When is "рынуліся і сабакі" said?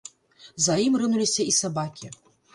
1.03-2.13